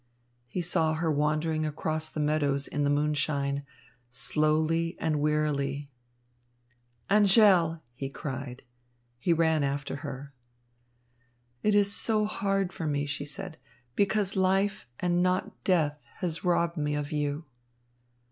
[0.47, 3.67] He saw her wandering across the meadows in the moonshine,
[4.09, 5.91] slowly and wearily.
[7.07, 8.63] "Angèle!" he cried.
[9.19, 10.33] He ran after her.
[11.61, 13.59] "It is so hard for me," she said,
[13.95, 17.45] "because life and not death has robbed me of you."